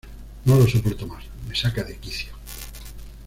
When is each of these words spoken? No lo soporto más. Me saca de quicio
No 0.45 0.57
lo 0.57 0.65
soporto 0.67 1.05
más. 1.05 1.23
Me 1.47 1.53
saca 1.55 1.83
de 1.83 1.95
quicio 1.97 2.33